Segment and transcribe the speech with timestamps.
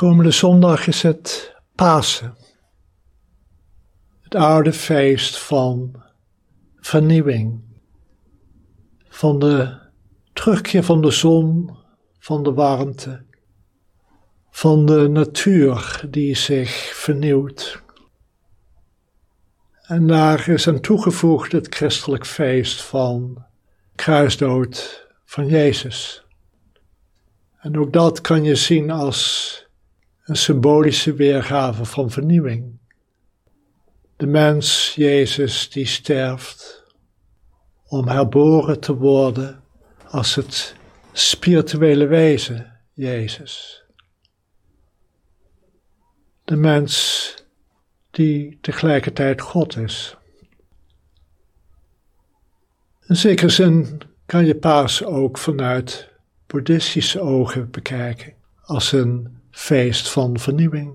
[0.00, 2.36] Komende zondag is het Pasen.
[4.20, 6.02] Het oude feest van
[6.76, 7.60] vernieuwing.
[9.08, 9.78] Van de
[10.32, 11.76] terugkeer van de zon,
[12.18, 13.24] van de warmte.
[14.50, 17.82] Van de natuur die zich vernieuwt.
[19.82, 23.44] En daar is aan toegevoegd het christelijk feest van
[23.94, 26.24] kruisdood van Jezus.
[27.58, 29.68] En ook dat kan je zien als
[30.30, 32.78] een symbolische weergave van vernieuwing.
[34.16, 36.84] De mens, Jezus, die sterft
[37.86, 39.62] om herboren te worden
[40.06, 40.74] als het
[41.12, 43.84] spirituele wezen, Jezus.
[46.44, 47.34] De mens
[48.10, 50.16] die tegelijkertijd God is.
[53.06, 56.08] In zekere zin kan je paas ook vanuit
[56.46, 60.94] boeddhistische ogen bekijken, als een feest van vernieuwing.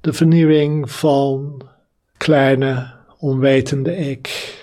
[0.00, 1.62] De vernieuwing van
[2.16, 4.54] kleine, onwetende ik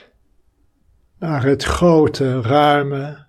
[1.20, 3.26] naar het grote, ruime,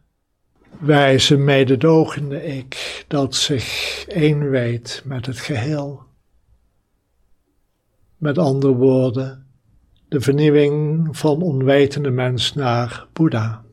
[0.78, 6.03] wijze, mededogende ik dat zich één weet met het geheel.
[8.16, 9.47] Met andere woorden,
[10.08, 13.64] de vernieuwing van onwetende mens naar Boeddha.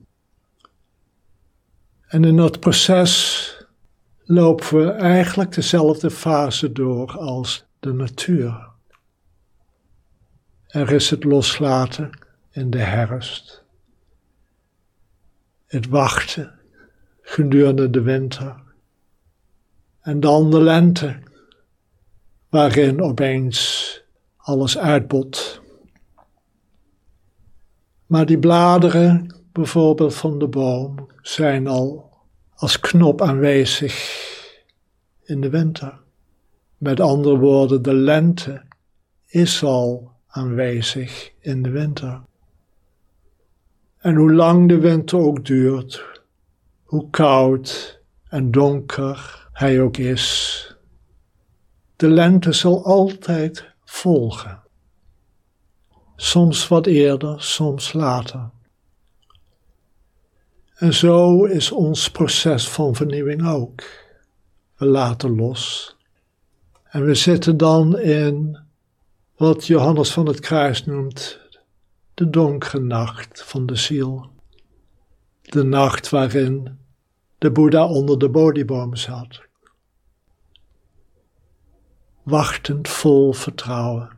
[2.08, 3.49] En in dat proces
[4.32, 8.70] lopen we eigenlijk dezelfde fase door als de natuur.
[10.68, 12.10] Er is het loslaten
[12.52, 13.64] in de herfst,
[15.66, 16.60] het wachten
[17.22, 18.64] gedurende de winter
[20.02, 21.20] en dan de lente,
[22.50, 24.02] waarin opeens
[24.38, 25.62] alles uitbot.
[28.06, 32.09] Maar die bladeren, bijvoorbeeld van de boom, zijn al
[32.60, 34.18] als knop aanwezig
[35.24, 36.00] in de winter.
[36.78, 38.62] Met andere woorden, de lente
[39.26, 42.22] is al aanwezig in de winter.
[43.98, 46.22] En hoe lang de winter ook duurt,
[46.84, 48.00] hoe koud
[48.30, 50.76] en donker hij ook is,
[51.96, 54.64] de lente zal altijd volgen.
[56.16, 58.50] Soms wat eerder, soms later.
[60.80, 63.82] En zo is ons proces van vernieuwing ook.
[64.76, 65.96] We laten los.
[66.84, 68.60] En we zitten dan in
[69.36, 71.40] wat Johannes van het Kruis noemt
[72.14, 74.30] de donkere nacht van de ziel.
[75.42, 76.78] De nacht waarin
[77.38, 79.42] de Boeddha onder de Bodhiboom zat.
[82.24, 84.10] Wachtend vol vertrouwen.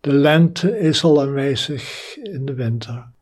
[0.00, 3.14] De lente is al aanwezig in de winter.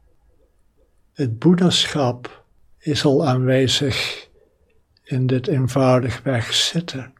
[1.14, 2.44] Het boeddhaschap
[2.78, 4.28] is al aanwezig
[5.02, 7.14] in dit eenvoudigweg zitten,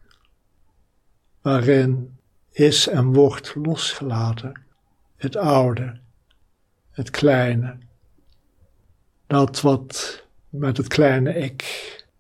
[1.41, 2.19] waarin
[2.51, 4.63] is en wordt losgelaten
[5.17, 6.01] het oude,
[6.91, 7.79] het kleine,
[9.27, 11.65] dat wat met het kleine ik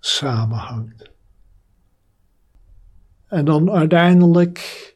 [0.00, 1.10] samenhangt.
[3.26, 4.94] En dan uiteindelijk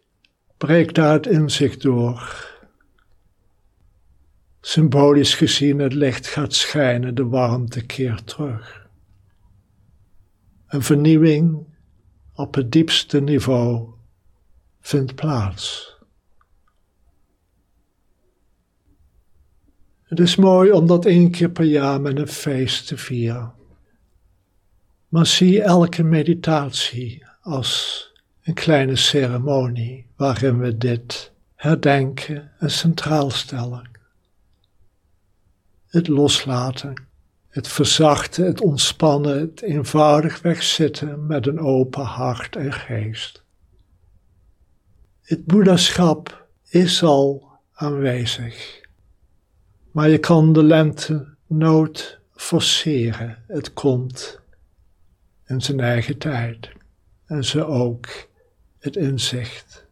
[0.57, 2.47] breekt daar het inzicht door
[4.69, 8.89] Symbolisch gezien, het licht gaat schijnen, de warmte keert terug.
[10.67, 11.67] Een vernieuwing
[12.35, 13.89] op het diepste niveau
[14.81, 15.97] vindt plaats.
[20.03, 23.53] Het is mooi om dat één keer per jaar met een feest te vieren.
[25.09, 28.03] Maar zie elke meditatie als
[28.43, 33.97] een kleine ceremonie waarin we dit herdenken en centraal stellen
[35.89, 37.07] het loslaten,
[37.49, 43.43] het verzachten, het ontspannen, het eenvoudig wegzitten met een open hart en geest.
[45.23, 48.81] Het boeddhaschap is al aanwezig,
[49.93, 53.45] maar je kan de lente nooit forceren.
[53.47, 54.41] Het komt
[55.47, 56.69] in zijn eigen tijd
[57.27, 58.29] en ze ook
[58.79, 59.87] het inzicht.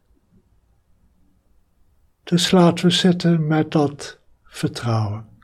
[2.22, 5.35] Dus laten we zitten met dat vertrouwen.